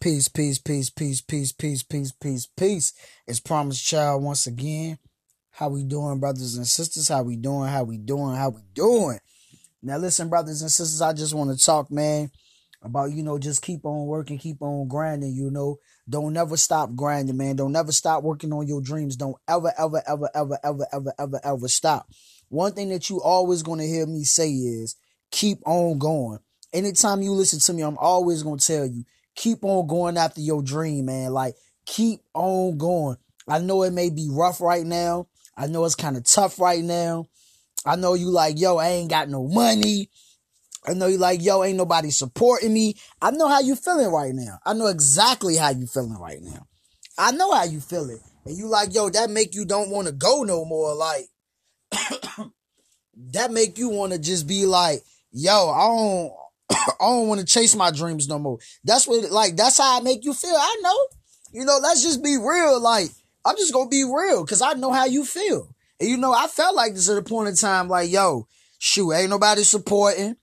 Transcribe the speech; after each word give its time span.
Peace, 0.00 0.28
peace, 0.28 0.58
peace, 0.58 0.88
peace, 0.88 1.20
peace, 1.20 1.52
peace, 1.52 1.82
peace, 1.82 2.12
peace, 2.12 2.46
peace. 2.56 2.94
It's 3.26 3.38
Promised 3.38 3.84
Child 3.86 4.22
once 4.22 4.46
again. 4.46 4.98
How 5.50 5.68
we 5.68 5.84
doing, 5.84 6.18
brothers 6.18 6.56
and 6.56 6.66
sisters? 6.66 7.08
How 7.08 7.22
we 7.22 7.36
doing? 7.36 7.68
How 7.68 7.82
we 7.82 7.98
doing? 7.98 8.34
How 8.34 8.48
we 8.48 8.62
doing? 8.72 9.18
Now 9.82 9.98
listen, 9.98 10.30
brothers 10.30 10.62
and 10.62 10.70
sisters, 10.70 11.02
I 11.02 11.12
just 11.12 11.34
want 11.34 11.50
to 11.50 11.62
talk, 11.62 11.90
man, 11.90 12.30
about, 12.80 13.12
you 13.12 13.22
know, 13.22 13.38
just 13.38 13.60
keep 13.60 13.84
on 13.84 14.06
working, 14.06 14.38
keep 14.38 14.62
on 14.62 14.88
grinding, 14.88 15.34
you 15.34 15.50
know. 15.50 15.76
Don't 16.08 16.32
never 16.32 16.56
stop 16.56 16.94
grinding, 16.94 17.36
man. 17.36 17.56
Don't 17.56 17.72
never 17.72 17.92
stop 17.92 18.22
working 18.22 18.54
on 18.54 18.66
your 18.66 18.80
dreams. 18.80 19.16
Don't 19.16 19.36
ever, 19.46 19.70
ever, 19.78 20.02
ever, 20.08 20.30
ever, 20.34 20.58
ever, 20.64 20.86
ever, 20.94 21.12
ever, 21.18 21.40
ever 21.44 21.68
stop. 21.68 22.08
One 22.48 22.72
thing 22.72 22.88
that 22.88 23.10
you 23.10 23.20
always 23.20 23.62
gonna 23.62 23.84
hear 23.84 24.06
me 24.06 24.24
say 24.24 24.48
is 24.48 24.96
keep 25.30 25.58
on 25.66 25.98
going. 25.98 26.38
Anytime 26.72 27.20
you 27.20 27.32
listen 27.32 27.60
to 27.60 27.74
me, 27.74 27.82
I'm 27.82 27.98
always 27.98 28.42
gonna 28.42 28.56
tell 28.56 28.86
you 28.86 29.04
keep 29.40 29.64
on 29.64 29.86
going 29.86 30.18
after 30.18 30.42
your 30.42 30.62
dream, 30.62 31.06
man. 31.06 31.32
Like, 31.32 31.54
keep 31.86 32.20
on 32.34 32.76
going. 32.76 33.16
I 33.48 33.58
know 33.58 33.82
it 33.82 33.92
may 33.92 34.10
be 34.10 34.28
rough 34.30 34.60
right 34.60 34.84
now. 34.84 35.28
I 35.56 35.66
know 35.66 35.84
it's 35.86 35.94
kind 35.94 36.16
of 36.16 36.24
tough 36.24 36.60
right 36.60 36.84
now. 36.84 37.26
I 37.86 37.96
know 37.96 38.12
you 38.12 38.30
like, 38.30 38.60
yo, 38.60 38.76
I 38.76 38.88
ain't 38.88 39.08
got 39.08 39.30
no 39.30 39.48
money. 39.48 40.10
I 40.86 40.92
know 40.92 41.06
you 41.06 41.16
like, 41.16 41.42
yo, 41.42 41.64
ain't 41.64 41.78
nobody 41.78 42.10
supporting 42.10 42.72
me. 42.72 42.96
I 43.20 43.30
know 43.30 43.48
how 43.48 43.60
you 43.60 43.76
feeling 43.76 44.12
right 44.12 44.34
now. 44.34 44.58
I 44.64 44.74
know 44.74 44.86
exactly 44.86 45.56
how 45.56 45.70
you 45.70 45.86
feeling 45.86 46.18
right 46.18 46.40
now. 46.42 46.66
I 47.16 47.32
know 47.32 47.50
how 47.52 47.64
you 47.64 47.80
feeling. 47.80 48.20
And 48.44 48.56
you 48.56 48.66
like, 48.66 48.94
yo, 48.94 49.08
that 49.08 49.30
make 49.30 49.54
you 49.54 49.64
don't 49.64 49.90
want 49.90 50.06
to 50.06 50.12
go 50.12 50.42
no 50.42 50.66
more. 50.66 50.94
Like, 50.94 51.28
that 53.32 53.50
make 53.50 53.78
you 53.78 53.88
want 53.88 54.12
to 54.12 54.18
just 54.18 54.46
be 54.46 54.66
like, 54.66 55.02
yo, 55.32 55.70
I 55.70 55.86
don't, 55.86 56.32
I 56.70 56.94
don't 57.00 57.28
want 57.28 57.40
to 57.40 57.46
chase 57.46 57.74
my 57.74 57.90
dreams 57.90 58.28
no 58.28 58.38
more. 58.38 58.58
That's 58.84 59.06
what 59.06 59.30
like 59.30 59.56
that's 59.56 59.78
how 59.78 59.98
I 59.98 60.02
make 60.02 60.24
you 60.24 60.34
feel. 60.34 60.54
I 60.54 60.80
know. 60.82 60.96
You 61.52 61.64
know, 61.64 61.78
let's 61.82 62.02
just 62.02 62.22
be 62.22 62.36
real. 62.36 62.80
Like, 62.80 63.10
I'm 63.44 63.56
just 63.56 63.72
gonna 63.72 63.88
be 63.88 64.04
real 64.04 64.44
because 64.44 64.62
I 64.62 64.74
know 64.74 64.92
how 64.92 65.06
you 65.06 65.24
feel. 65.24 65.74
And 65.98 66.08
you 66.08 66.16
know, 66.16 66.32
I 66.32 66.46
felt 66.46 66.76
like 66.76 66.94
this 66.94 67.08
at 67.08 67.18
a 67.18 67.22
point 67.22 67.48
in 67.48 67.56
time, 67.56 67.88
like, 67.88 68.10
yo, 68.10 68.46
shoot, 68.78 69.12
ain't 69.12 69.30
nobody 69.30 69.62
supporting. 69.62 70.36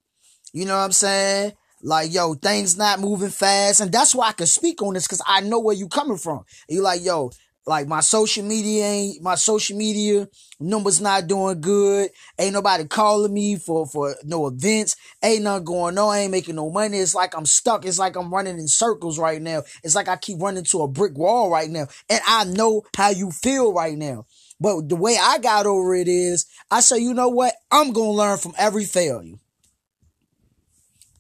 You 0.54 0.66
know 0.66 0.76
what 0.76 0.84
I'm 0.84 0.92
saying? 0.92 1.54
Like, 1.84 2.12
yo, 2.12 2.34
things 2.34 2.78
not 2.78 3.00
moving 3.00 3.30
fast. 3.30 3.82
And 3.82 3.92
that's 3.92 4.16
why 4.16 4.30
I 4.30 4.34
can 4.34 4.48
speak 4.48 4.82
on 4.82 4.96
this 4.96 5.06
because 5.06 5.22
I 5.28 5.42
know 5.42 5.60
where 5.60 5.76
you 5.76 5.88
coming 5.88 6.18
from. 6.18 6.44
And 6.68 6.76
you 6.76 6.82
like, 6.82 7.04
yo, 7.04 7.32
like 7.68 7.88
my 7.88 8.00
social 8.00 8.46
media 8.46 8.86
ain't 8.86 9.22
my 9.22 9.36
social 9.36 9.78
media 9.78 10.28
numbers 10.60 11.02
not 11.02 11.28
doing 11.28 11.60
good. 11.60 12.10
Ain't 12.40 12.54
nobody 12.54 12.86
calling 12.86 13.34
me 13.34 13.58
for 13.58 13.86
for 13.86 14.16
no 14.24 14.48
events. 14.48 14.96
Ain't 15.22 15.44
nothing 15.44 15.66
going 15.66 15.98
on. 15.98 16.16
I 16.16 16.20
ain't 16.20 16.32
making 16.32 16.56
no 16.56 16.70
money. 16.72 16.98
It's 16.98 17.14
like 17.14 17.36
I'm 17.36 17.46
stuck. 17.46 17.86
It's 17.86 18.00
like 18.00 18.16
I'm 18.16 18.34
running 18.34 18.58
in 18.58 18.68
circles 18.68 19.20
right 19.20 19.42
now. 19.42 19.64
It's 19.84 19.96
like 19.96 20.08
I 20.08 20.16
keep 20.16 20.42
running 20.42 20.64
to 20.66 20.82
a 20.84 20.88
brick 20.88 21.18
wall 21.18 21.50
right 21.50 21.70
now. 21.70 21.88
And 22.10 22.22
I 22.26 22.46
know 22.46 22.84
how 22.96 23.10
you 23.10 23.32
feel 23.32 23.74
right 23.74 23.98
now. 23.98 24.26
But 24.60 24.88
the 24.88 24.96
way 24.96 25.18
I 25.22 25.38
got 25.38 25.66
over 25.66 25.94
it 25.94 26.08
is 26.08 26.46
I 26.72 26.80
say, 26.80 27.00
you 27.00 27.14
know 27.14 27.30
what? 27.30 27.54
I'm 27.70 27.92
gonna 27.92 28.12
learn 28.12 28.38
from 28.38 28.54
every 28.58 28.86
failure. 28.86 29.36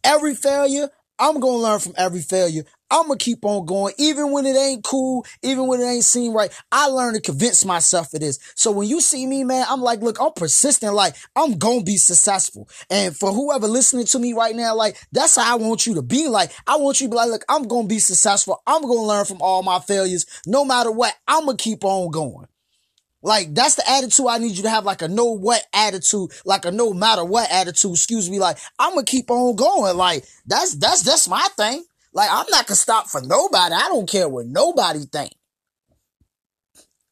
Every 0.04 0.34
failure, 0.34 0.90
I'm 1.20 1.40
gonna 1.42 1.58
learn 1.58 1.80
from 1.80 1.94
every 1.98 2.22
failure. 2.22 2.64
I'm 2.90 3.08
gonna 3.08 3.18
keep 3.18 3.44
on 3.44 3.66
going, 3.66 3.94
even 3.98 4.32
when 4.32 4.46
it 4.46 4.56
ain't 4.56 4.84
cool, 4.84 5.26
even 5.42 5.68
when 5.68 5.82
it 5.82 5.86
ain't 5.86 6.04
seem 6.04 6.34
right. 6.34 6.52
I 6.72 6.88
learn 6.88 7.14
to 7.16 7.22
convince 7.22 7.66
myself 7.66 8.14
of 8.14 8.22
this. 8.22 8.40
So 8.56 8.72
when 8.72 8.88
you 8.88 9.02
see 9.02 9.26
me, 9.26 9.44
man, 9.44 9.66
I'm 9.70 9.82
like, 9.82 10.02
look, 10.02 10.22
I'm 10.22 10.32
persistent. 10.34 10.94
Like 10.94 11.16
I'm 11.36 11.58
gonna 11.58 11.84
be 11.84 11.98
successful. 11.98 12.70
And 12.90 13.16
for 13.16 13.32
whoever 13.32 13.68
listening 13.68 14.06
to 14.08 14.20
me 14.20 14.34
right 14.34 14.56
now, 14.56 14.76
like 14.76 14.98
that's 15.12 15.36
how 15.36 15.54
I 15.54 15.56
want 15.56 15.86
you 15.86 15.96
to 15.96 16.02
be. 16.02 16.28
Like 16.28 16.52
I 16.66 16.78
want 16.78 17.02
you 17.02 17.08
to 17.08 17.12
be 17.12 17.18
like, 17.18 17.30
look, 17.30 17.46
I'm 17.50 17.64
gonna 17.64 17.88
be 17.88 18.00
successful. 18.00 18.62
I'm 18.66 18.82
gonna 18.82 19.02
learn 19.02 19.26
from 19.26 19.42
all 19.42 19.64
my 19.64 19.80
failures, 19.80 20.26
no 20.46 20.64
matter 20.64 20.92
what. 20.92 21.14
I'm 21.28 21.46
gonna 21.46 21.58
keep 21.58 21.84
on 21.84 22.12
going. 22.12 22.48
Like 23.22 23.54
that's 23.54 23.76
the 23.76 23.90
attitude 23.90 24.28
I 24.30 24.38
need 24.38 24.56
you 24.56 24.64
to 24.64 24.70
have, 24.70 24.86
like 24.86 25.02
a 25.02 25.08
no 25.08 25.26
what 25.26 25.66
attitude, 25.74 26.32
like 26.46 26.66
a 26.66 26.72
no 26.72 26.94
matter 26.94 27.26
what 27.26 27.52
attitude. 27.52 27.92
Excuse 27.92 28.30
me, 28.30 28.40
like 28.40 28.58
I'm 28.80 28.92
gonna 28.94 29.06
keep 29.06 29.30
on 29.30 29.56
going. 29.56 29.98
Like 29.98 30.24
that's 30.46 30.76
that's 30.76 31.02
that's 31.02 31.28
my 31.28 31.46
thing. 31.58 31.84
Like 32.14 32.30
I'm 32.32 32.46
not 32.50 32.68
gonna 32.68 32.76
stop 32.76 33.08
for 33.08 33.22
nobody. 33.22 33.76
I 33.76 33.88
don't 33.90 34.10
care 34.10 34.30
what 34.30 34.46
nobody 34.48 35.06
think. 35.06 35.32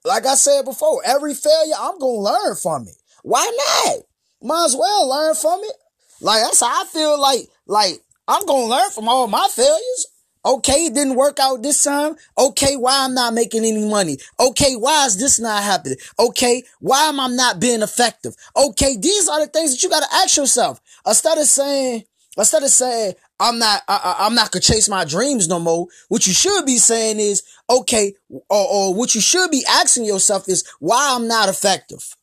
Like 0.04 0.26
I 0.26 0.36
said 0.36 0.66
before, 0.66 1.02
every 1.06 1.34
failure 1.34 1.76
I'm 1.78 1.98
gonna 2.00 2.20
learn 2.20 2.56
from 2.56 2.88
it. 2.88 2.96
Why 3.24 3.52
not? 3.86 4.04
Might 4.42 4.66
as 4.66 4.76
well 4.76 5.10
learn 5.10 5.36
from 5.36 5.60
it. 5.64 5.76
Like 6.22 6.42
that's 6.44 6.62
how 6.62 6.68
I 6.68 6.86
feel. 6.86 7.20
Like 7.20 7.48
like 7.66 8.02
I'm 8.28 8.46
gonna 8.46 8.68
learn 8.68 8.90
from 8.92 9.08
all 9.10 9.28
my 9.28 9.48
failures. 9.52 10.08
Okay, 10.46 10.86
it 10.86 10.94
didn't 10.94 11.16
work 11.16 11.40
out 11.40 11.64
this 11.64 11.84
time. 11.84 12.16
Okay, 12.38 12.76
why 12.76 13.04
I'm 13.04 13.16
not 13.16 13.34
making 13.34 13.66
any 13.66 13.84
money? 13.90 14.18
Okay, 14.40 14.76
why 14.76 15.08
is 15.08 15.18
this 15.18 15.40
not 15.40 15.64
happening? 15.64 15.98
Okay, 16.20 16.64
why 16.80 17.10
am 17.10 17.20
I 17.20 17.28
not 17.30 17.60
being 17.60 17.82
effective? 17.82 18.36
Okay, 18.56 18.96
these 18.96 19.28
are 19.28 19.40
the 19.40 19.48
things 19.48 19.72
that 19.72 19.82
you 19.82 19.90
gotta 19.90 20.14
ask 20.14 20.38
yourself. 20.38 20.80
Instead 21.06 21.40
of 21.40 21.46
saying, 21.46 22.04
instead 22.38 22.62
of 22.62 22.70
saying, 22.70 23.16
I'm 23.40 23.60
not, 23.60 23.82
I, 23.88 24.16
I'm 24.20 24.36
not 24.36 24.52
gonna 24.52 24.62
chase 24.62 24.88
my 24.88 25.04
dreams 25.04 25.48
no 25.48 25.60
more. 25.60 25.88
What 26.08 26.26
you 26.26 26.34
should 26.34 26.66
be 26.66 26.78
saying 26.78 27.20
is, 27.20 27.44
okay, 27.70 28.14
or, 28.30 28.44
or 28.50 28.94
what 28.96 29.14
you 29.14 29.22
should 29.22 29.52
be 29.52 29.64
asking 29.70 30.06
yourself 30.06 30.48
is 30.48 30.64
why 30.80 31.14
I'm 31.16 31.28
not 31.28 31.50
effective. 31.50 32.16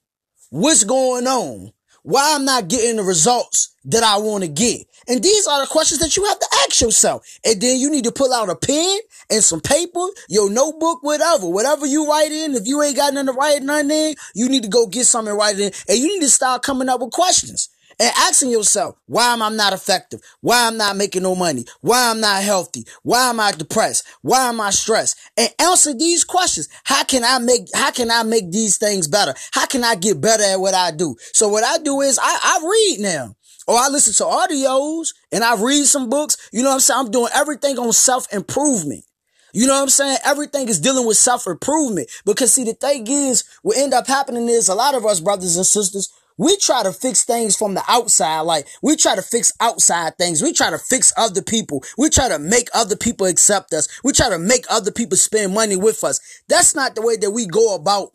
What's 0.50 0.84
going 0.84 1.26
on? 1.26 1.72
Why 2.02 2.34
I'm 2.34 2.44
not 2.44 2.68
getting 2.68 2.96
the 2.96 3.02
results 3.02 3.74
that 3.84 4.02
I 4.02 4.18
want 4.18 4.42
to 4.42 4.48
get? 4.48 4.86
And 5.08 5.22
these 5.22 5.46
are 5.46 5.60
the 5.60 5.66
questions 5.66 6.00
that 6.00 6.16
you 6.16 6.24
have 6.24 6.38
to 6.38 6.46
ask 6.64 6.80
yourself. 6.80 7.26
And 7.44 7.60
then 7.60 7.78
you 7.78 7.90
need 7.90 8.04
to 8.04 8.12
pull 8.12 8.32
out 8.32 8.48
a 8.48 8.56
pen 8.56 8.98
and 9.30 9.42
some 9.42 9.60
paper, 9.60 10.04
your 10.28 10.50
notebook, 10.50 11.02
whatever, 11.02 11.48
whatever 11.48 11.86
you 11.86 12.08
write 12.08 12.32
in. 12.32 12.54
If 12.54 12.66
you 12.66 12.82
ain't 12.82 12.96
got 12.96 13.14
nothing 13.14 13.26
to 13.28 13.32
write 13.32 13.62
nothing 13.62 13.90
in, 13.90 14.14
you 14.34 14.48
need 14.48 14.62
to 14.62 14.68
go 14.68 14.86
get 14.86 15.06
something 15.06 15.30
and 15.30 15.38
write 15.38 15.58
in. 15.58 15.72
And 15.88 15.98
you 15.98 16.08
need 16.08 16.22
to 16.22 16.30
start 16.30 16.62
coming 16.62 16.88
up 16.88 17.00
with 17.00 17.10
questions 17.10 17.68
and 17.98 18.12
asking 18.16 18.50
yourself, 18.50 18.96
why 19.06 19.32
am 19.32 19.42
I 19.42 19.48
not 19.50 19.72
effective? 19.72 20.20
Why 20.40 20.66
I'm 20.66 20.76
not 20.76 20.96
making 20.96 21.22
no 21.22 21.34
money? 21.34 21.64
Why 21.80 22.10
I'm 22.10 22.20
not 22.20 22.42
healthy? 22.42 22.86
Why 23.02 23.30
am 23.30 23.40
I 23.40 23.52
depressed? 23.52 24.06
Why 24.22 24.48
am 24.48 24.60
I 24.60 24.70
stressed? 24.70 25.18
And 25.36 25.50
answer 25.60 25.94
these 25.94 26.24
questions. 26.24 26.68
How 26.84 27.04
can 27.04 27.24
I 27.24 27.38
make, 27.38 27.62
how 27.74 27.90
can 27.90 28.10
I 28.10 28.22
make 28.22 28.50
these 28.50 28.76
things 28.76 29.08
better? 29.08 29.34
How 29.52 29.66
can 29.66 29.84
I 29.84 29.94
get 29.94 30.20
better 30.20 30.42
at 30.44 30.60
what 30.60 30.74
I 30.74 30.90
do? 30.90 31.16
So 31.32 31.48
what 31.48 31.64
I 31.64 31.78
do 31.78 32.00
is 32.00 32.18
I, 32.18 32.24
I 32.24 32.60
read 32.64 33.00
now. 33.00 33.36
Or 33.66 33.76
I 33.76 33.88
listen 33.88 34.12
to 34.14 34.24
audios 34.24 35.14
and 35.30 35.44
I 35.44 35.54
read 35.62 35.84
some 35.86 36.10
books. 36.10 36.36
You 36.52 36.62
know 36.62 36.70
what 36.70 36.74
I'm 36.74 36.80
saying? 36.80 37.00
I'm 37.00 37.10
doing 37.12 37.30
everything 37.34 37.78
on 37.78 37.92
self 37.92 38.32
improvement. 38.32 39.04
You 39.52 39.66
know 39.66 39.74
what 39.74 39.82
I'm 39.82 39.88
saying? 39.90 40.18
Everything 40.24 40.68
is 40.68 40.80
dealing 40.80 41.06
with 41.06 41.16
self 41.16 41.46
improvement 41.46 42.10
because 42.24 42.52
see, 42.52 42.64
the 42.64 42.72
thing 42.72 43.06
is, 43.06 43.44
what 43.62 43.76
end 43.76 43.92
up 43.92 44.06
happening 44.06 44.48
is 44.48 44.68
a 44.68 44.74
lot 44.74 44.94
of 44.94 45.04
us 45.04 45.20
brothers 45.20 45.56
and 45.56 45.66
sisters, 45.66 46.10
we 46.38 46.56
try 46.56 46.82
to 46.82 46.92
fix 46.92 47.24
things 47.24 47.56
from 47.56 47.74
the 47.74 47.82
outside. 47.88 48.40
Like 48.40 48.66
we 48.82 48.96
try 48.96 49.16
to 49.16 49.22
fix 49.22 49.52
outside 49.60 50.16
things. 50.18 50.42
We 50.42 50.52
try 50.52 50.70
to 50.70 50.78
fix 50.78 51.12
other 51.16 51.42
people. 51.42 51.82
We 51.98 52.10
try 52.10 52.28
to 52.28 52.38
make 52.38 52.68
other 52.74 52.96
people 52.96 53.26
accept 53.26 53.72
us. 53.72 53.88
We 54.02 54.12
try 54.12 54.30
to 54.30 54.38
make 54.38 54.64
other 54.70 54.90
people 54.90 55.16
spend 55.16 55.54
money 55.54 55.76
with 55.76 56.02
us. 56.04 56.20
That's 56.48 56.74
not 56.74 56.94
the 56.94 57.02
way 57.02 57.16
that 57.16 57.30
we 57.30 57.46
go 57.46 57.74
about 57.74 58.12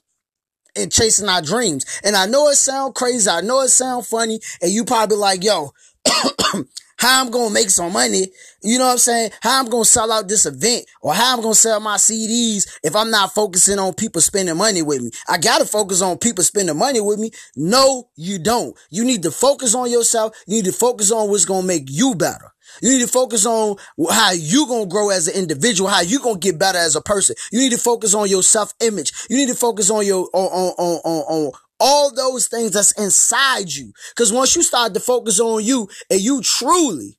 and 0.75 0.91
chasing 0.91 1.27
our 1.27 1.41
dreams. 1.41 1.85
And 2.03 2.15
I 2.15 2.25
know 2.27 2.49
it 2.49 2.55
sound 2.55 2.95
crazy. 2.95 3.29
I 3.29 3.41
know 3.41 3.61
it 3.61 3.69
sound 3.69 4.05
funny. 4.05 4.39
And 4.61 4.71
you 4.71 4.85
probably 4.85 5.17
like, 5.17 5.43
yo, 5.43 5.71
how 6.97 7.23
I'm 7.23 7.31
gonna 7.31 7.53
make 7.53 7.69
some 7.69 7.93
money, 7.93 8.27
you 8.63 8.77
know 8.77 8.85
what 8.85 8.93
I'm 8.93 8.97
saying? 8.97 9.31
How 9.41 9.59
I'm 9.59 9.69
gonna 9.69 9.85
sell 9.85 10.11
out 10.11 10.27
this 10.27 10.45
event 10.45 10.85
or 11.01 11.13
how 11.13 11.35
I'm 11.35 11.41
gonna 11.41 11.55
sell 11.55 11.79
my 11.79 11.97
CDs 11.97 12.67
if 12.83 12.95
I'm 12.95 13.11
not 13.11 13.33
focusing 13.33 13.79
on 13.79 13.93
people 13.93 14.21
spending 14.21 14.57
money 14.57 14.81
with 14.81 15.01
me. 15.01 15.11
I 15.29 15.37
gotta 15.37 15.65
focus 15.65 16.01
on 16.01 16.17
people 16.17 16.43
spending 16.43 16.77
money 16.77 16.99
with 16.99 17.19
me. 17.19 17.31
No, 17.55 18.09
you 18.15 18.39
don't. 18.39 18.75
You 18.89 19.05
need 19.05 19.23
to 19.23 19.31
focus 19.31 19.75
on 19.75 19.91
yourself. 19.91 20.35
You 20.47 20.57
need 20.57 20.65
to 20.65 20.71
focus 20.73 21.11
on 21.11 21.29
what's 21.29 21.45
gonna 21.45 21.67
make 21.67 21.85
you 21.87 22.15
better. 22.15 22.53
You 22.81 22.89
need 22.89 23.01
to 23.01 23.11
focus 23.11 23.45
on 23.45 23.77
how 24.09 24.31
you 24.31 24.67
gonna 24.67 24.87
grow 24.87 25.09
as 25.09 25.27
an 25.27 25.35
individual, 25.35 25.89
how 25.89 26.01
you 26.01 26.19
gonna 26.19 26.39
get 26.39 26.59
better 26.59 26.77
as 26.77 26.95
a 26.95 27.01
person. 27.01 27.35
You 27.51 27.59
need 27.59 27.71
to 27.71 27.77
focus 27.77 28.13
on 28.13 28.29
your 28.29 28.43
self 28.43 28.73
image. 28.79 29.13
You 29.29 29.37
need 29.37 29.49
to 29.49 29.55
focus 29.55 29.89
on 29.89 30.05
your 30.05 30.29
on 30.33 30.73
on 30.77 30.99
on 31.03 31.21
on, 31.23 31.51
all 31.79 32.13
those 32.13 32.47
things 32.47 32.71
that's 32.71 32.91
inside 32.99 33.71
you. 33.71 33.93
Cause 34.15 34.33
once 34.33 34.55
you 34.55 34.63
start 34.63 34.93
to 34.93 34.99
focus 34.99 35.39
on 35.39 35.63
you 35.63 35.89
and 36.09 36.21
you 36.21 36.41
truly 36.41 37.17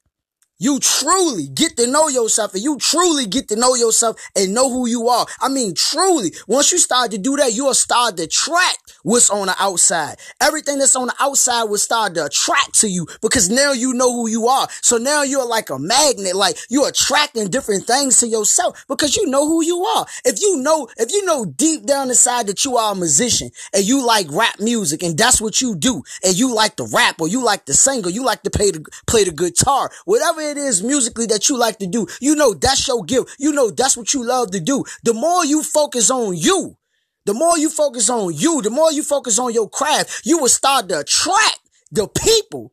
you 0.59 0.79
truly 0.81 1.49
get 1.49 1.77
to 1.77 1.87
know 1.87 2.09
yourself 2.09 2.55
and 2.55 2.63
you 2.63 2.77
truly 2.79 3.27
get 3.27 3.49
to 3.49 3.57
know 3.57 3.75
yourself 3.75 4.17
and 4.35 4.55
know 4.55 4.69
who 4.69 4.87
you 4.89 5.09
are. 5.09 5.27
I 5.41 5.49
mean, 5.49 5.75
truly, 5.75 6.33
once 6.47 6.73
you 6.73 6.79
start 6.79 7.13
to 7.13 7.19
do 7.19 7.37
that, 7.37 7.53
you'll 7.53 7.75
start 7.75 8.17
to 8.17 8.27
track 8.27 8.77
what's 9.03 9.31
on 9.31 9.47
the 9.47 9.55
outside. 9.59 10.17
Everything 10.41 10.79
that's 10.79 10.97
on 10.97 11.07
the 11.07 11.15
outside 11.21 11.65
will 11.65 11.79
start 11.79 12.15
to 12.15 12.27
attract 12.27 12.81
to 12.81 12.89
you 12.89 13.07
because 13.23 13.49
now 13.49 13.73
you 13.73 13.95
know 13.95 14.13
who 14.13 14.29
you 14.29 14.49
are. 14.49 14.69
So 14.83 14.99
now 14.99 15.23
you're 15.23 15.47
like 15.47 15.71
a 15.71 15.79
magnet, 15.79 16.35
like 16.35 16.57
you're 16.69 16.89
attracting 16.89 17.49
different 17.49 17.87
things 17.87 18.19
to 18.21 18.27
yourself 18.27 18.85
because 18.89 19.17
you 19.17 19.27
know 19.27 19.47
who 19.47 19.65
you 19.65 19.85
are. 19.85 20.07
If 20.25 20.41
you 20.41 20.57
know, 20.57 20.89
if 20.97 21.13
you 21.13 21.25
know 21.25 21.45
deep 21.45 21.87
down 21.87 22.09
inside 22.09 22.49
that 22.49 22.65
you 22.65 22.77
are 22.77 22.93
a 22.93 22.97
musician 22.97 23.51
and 23.73 23.85
you 23.85 24.05
like 24.05 24.27
rap 24.31 24.59
music 24.59 25.03
and 25.03 25.17
that's 25.17 25.41
what 25.41 25.61
you 25.61 25.77
do 25.77 26.03
and 26.25 26.37
you 26.37 26.53
like 26.53 26.77
to 26.77 26.89
rap 26.93 27.21
or 27.21 27.29
you 27.29 27.45
like 27.45 27.65
to 27.67 27.75
sing 27.75 28.05
or 28.05 28.11
you 28.11 28.25
like 28.25 28.43
to 28.43 28.51
play 28.51 28.71
the, 28.71 28.85
play 29.07 29.25
the 29.25 29.33
guitar, 29.33 29.91
whatever 30.05 30.48
it 30.49 30.57
is 30.59 30.83
musically 30.83 31.27
that 31.27 31.49
you 31.49 31.57
like 31.59 31.79
to 31.79 31.87
do, 31.87 32.07
you 32.21 32.35
know 32.35 32.55
that's 32.55 32.89
your 32.89 33.05
gift. 33.05 33.37
You 33.39 33.53
know 33.53 33.71
that's 33.71 33.97
what 33.97 34.13
you 34.15 34.25
love 34.25 34.51
to 34.53 34.61
do. 34.61 34.85
The 35.05 35.15
more 35.15 35.45
you 35.45 35.63
focus 35.63 36.11
on 36.11 36.37
you, 36.37 36.77
the 37.25 37.35
more 37.35 37.59
you 37.59 37.69
focus 37.71 38.09
on 38.09 38.35
you, 38.35 38.63
the 38.63 38.71
more 38.71 38.91
you 38.91 39.03
focus 39.03 39.39
on 39.39 39.53
your 39.53 39.69
craft, 39.69 40.23
you 40.25 40.39
will 40.39 40.49
start 40.49 40.89
to 40.89 41.01
attract 41.01 41.61
the 41.91 42.09
people 42.09 42.73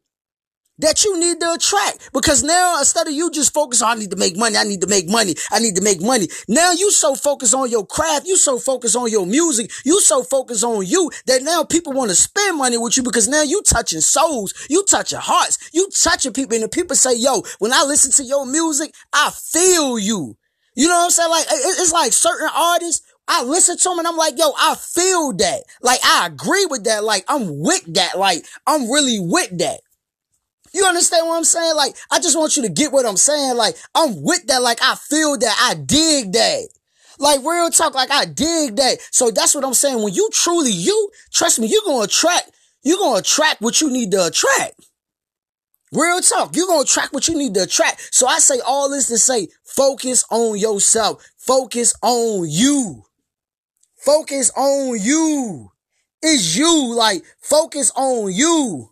that 0.80 1.04
you 1.04 1.20
need 1.20 1.40
to 1.40 1.54
attract. 1.54 2.12
Because 2.14 2.44
now 2.44 2.78
instead 2.80 3.08
of 3.08 3.14
you 3.14 3.32
just 3.32 3.54
focus 3.54 3.82
on, 3.82 3.98
I 3.98 4.00
need 4.00 4.12
to 4.12 4.18
make 4.18 4.38
money, 4.38 4.58
I 4.58 4.64
need 4.64 4.82
to 4.82 4.88
make 4.88 5.10
money, 5.10 5.36
I 5.52 5.60
need 5.60 5.76
to 5.76 5.82
make 5.82 6.02
money. 6.02 6.28
Now 6.48 6.72
you 6.72 6.92
so 6.92 7.16
focused 7.16 7.54
on 7.54 7.70
your 7.70 7.86
craft, 7.86 8.26
you 8.26 8.38
so 8.38 8.60
focused 8.60 8.96
on 8.96 9.10
your 9.12 9.26
music, 9.26 9.72
you 9.86 10.02
so 10.02 10.24
focused 10.24 10.64
on 10.64 10.86
you 10.86 11.12
that 11.28 11.44
now 11.44 11.64
people 11.64 11.94
want 11.94 12.10
to 12.10 12.16
spend 12.16 12.58
money 12.58 12.78
with 12.78 12.98
you 12.98 13.04
because 13.04 13.28
now 13.28 13.44
you 13.44 13.62
touching 13.64 14.02
souls, 14.02 14.54
you 14.70 14.84
touching 14.90 15.20
hearts, 15.20 15.58
you 15.74 15.90
touching 15.90 16.34
people. 16.34 16.56
And 16.56 16.64
the 16.64 16.70
people 16.70 16.96
say, 16.96 17.16
yo, 17.16 17.44
when 17.60 17.74
I 17.74 17.84
listen 17.84 18.12
to 18.14 18.24
your 18.24 18.46
music, 18.46 18.94
I 19.14 19.32
feel 19.32 19.98
you. 20.00 20.38
You 20.76 20.88
know 20.88 20.98
what 20.98 21.06
I'm 21.06 21.10
saying? 21.12 21.30
Like, 21.30 21.46
it's 21.50 21.94
like 21.94 22.12
certain 22.12 22.50
artists, 22.54 23.06
I 23.28 23.44
listen 23.44 23.78
to 23.78 23.84
them 23.90 24.00
and 24.00 24.08
I'm 24.08 24.18
like, 24.18 24.38
yo, 24.38 24.52
I 24.58 24.76
feel 24.76 25.34
that. 25.34 25.64
Like, 25.82 26.00
I 26.04 26.28
agree 26.28 26.66
with 26.70 26.84
that. 26.84 27.04
Like, 27.04 27.24
I'm 27.28 27.60
with 27.60 27.94
that. 27.96 28.18
Like, 28.18 28.46
I'm 28.68 28.92
really 28.92 29.20
with 29.20 29.58
that. 29.60 29.80
You 30.76 30.86
understand 30.86 31.26
what 31.26 31.38
I'm 31.38 31.46
saying? 31.46 31.74
Like, 31.78 31.96
I 32.12 32.20
just 32.20 32.38
want 32.38 32.58
you 32.58 32.64
to 32.64 32.70
get 32.70 32.92
what 32.92 33.06
I'm 33.06 33.16
saying. 33.16 33.56
Like, 33.56 33.78
I'm 33.96 34.22
with 34.22 34.46
that. 34.48 34.62
Like, 34.62 34.80
I 34.82 34.96
feel 34.96 35.38
that. 35.38 35.58
I 35.58 35.74
dig 35.76 36.34
that. 36.34 36.68
Like, 37.18 37.40
real 37.46 37.70
talk. 37.70 37.96
Like, 37.96 38.12
I 38.12 38.26
dig 38.26 38.76
that. 38.76 38.98
So 39.10 39.32
that's 39.32 39.56
what 39.56 39.64
I'm 39.64 39.74
saying. 39.74 40.04
When 40.04 40.14
you 40.14 40.30
truly 40.34 40.74
you, 40.74 41.12
trust 41.32 41.60
me, 41.60 41.68
you're 41.68 41.82
to 41.84 42.02
attract, 42.02 42.52
you're 42.84 42.98
to 42.98 43.20
attract 43.20 43.62
what 43.62 43.80
you 43.80 43.90
need 43.90 44.12
to 44.12 44.28
attract. 44.28 44.74
Real 45.94 46.20
talk. 46.20 46.54
You're 46.54 46.68
to 46.68 46.82
attract 46.82 47.14
what 47.14 47.30
you 47.30 47.38
need 47.38 47.54
to 47.54 47.64
attract. 47.64 48.14
So 48.14 48.28
I 48.28 48.40
say 48.40 48.60
all 48.60 48.90
this 48.90 49.08
to 49.08 49.18
say, 49.18 49.48
focus 49.64 50.26
on 50.30 50.58
yourself. 50.58 51.26
Focus 51.38 51.94
on 52.02 52.50
you. 52.50 53.04
Focus 53.96 54.52
on 54.58 55.00
you. 55.00 55.70
It's 56.22 56.58
you. 56.58 56.94
Like, 56.94 57.24
focus 57.40 57.94
on 57.96 58.34
you. 58.34 58.90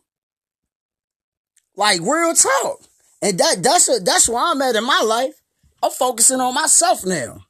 Like 1.76 2.02
real 2.02 2.34
talk. 2.34 2.82
And 3.22 3.38
that 3.40 3.64
that's 3.64 3.90
a, 3.90 4.00
that's 4.00 4.28
where 4.30 4.44
I'm 4.44 4.62
at 4.62 4.76
in 4.76 4.86
my 4.86 5.02
life. 5.02 5.34
I'm 5.82 5.92
focusing 5.92 6.40
on 6.40 6.54
myself 6.54 7.06
now. 7.06 7.46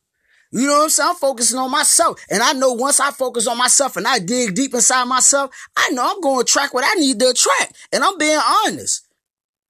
You 0.51 0.67
know 0.67 0.77
what 0.77 0.83
I'm 0.83 0.89
saying? 0.89 1.09
I'm 1.09 1.15
focusing 1.15 1.57
on 1.57 1.71
myself. 1.71 2.23
And 2.29 2.43
I 2.43 2.53
know 2.53 2.73
once 2.73 2.99
I 2.99 3.09
focus 3.09 3.47
on 3.47 3.57
myself 3.57 3.97
and 3.97 4.07
I 4.07 4.19
dig 4.19 4.53
deep 4.53 4.75
inside 4.75 5.05
myself, 5.05 5.49
I 5.75 5.89
know 5.89 6.03
I'm 6.07 6.21
going 6.21 6.37
to 6.37 6.41
attract 6.41 6.75
what 6.75 6.85
I 6.85 6.93
need 6.99 7.19
to 7.19 7.29
attract. 7.29 7.75
And 7.91 8.03
I'm 8.03 8.19
being 8.19 8.39
honest. 8.65 9.07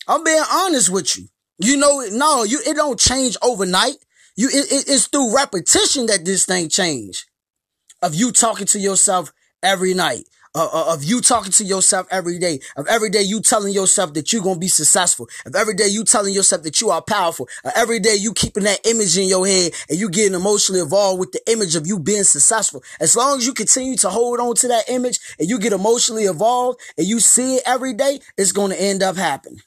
I'm 0.10 0.26
being 0.26 0.44
honest 0.52 0.90
with 0.90 1.18
you. 1.18 1.28
You 1.60 1.78
know, 1.78 2.06
no, 2.12 2.44
you, 2.44 2.60
it 2.68 2.76
don't 2.76 3.00
change 3.00 3.38
overnight. 3.42 3.96
You, 4.36 4.50
it, 4.50 4.72
it, 4.72 4.90
it's 4.90 5.08
through 5.08 5.34
repetition 5.34 6.08
that 6.08 6.26
this 6.26 6.46
thing 6.46 6.68
change. 6.68 7.28
Of 8.02 8.14
you 8.14 8.34
talking 8.34 8.66
to 8.68 8.80
yourself 8.80 9.32
every 9.62 9.94
night 9.94 10.28
uh, 10.56 10.94
of 10.94 11.04
you 11.04 11.22
talking 11.22 11.52
to 11.52 11.64
yourself 11.64 12.08
every 12.12 12.40
day, 12.40 12.60
of 12.76 12.88
every 12.88 13.10
day 13.10 13.22
you 13.22 13.42
telling 13.42 13.74
yourself 13.74 14.14
that 14.14 14.32
you're 14.32 14.44
going 14.44 14.56
to 14.56 14.60
be 14.60 14.68
successful, 14.68 15.28
of 15.46 15.56
every 15.56 15.74
day 15.74 15.88
you 15.88 16.04
telling 16.04 16.34
yourself 16.34 16.64
that 16.64 16.80
you 16.82 16.90
are 16.90 17.02
powerful, 17.02 17.48
of 17.64 17.72
every 17.76 18.00
day 18.00 18.16
you 18.16 18.34
keeping 18.34 18.64
that 18.64 18.80
image 18.86 19.18
in 19.18 19.28
your 19.28 19.48
head 19.48 19.72
and 19.90 20.00
you 20.00 20.10
getting 20.10 20.36
emotionally 20.36 20.82
involved 20.82 21.20
with 21.20 21.32
the 21.32 21.52
image 21.52 21.76
of 21.76 21.88
you 21.88 22.00
being 22.00 22.24
successful. 22.24 22.84
As 23.00 23.16
long 23.16 23.38
as 23.38 23.48
you 23.48 23.54
continue 23.54 23.98
to 23.98 24.10
hold 24.10 24.40
on 24.40 24.56
to 24.56 24.68
that 24.68 24.90
image 24.90 25.20
and 25.40 25.50
you 25.50 25.60
get 25.60 25.74
emotionally 25.74 26.26
involved 26.26 26.80
and 26.98 27.08
you 27.08 27.20
see 27.20 27.56
it 27.56 27.64
every 27.66 27.94
day, 27.94 28.20
it's 28.38 28.52
going 28.52 28.72
to 28.72 28.82
end 28.82 29.02
up 29.02 29.16
happening. 29.16 29.62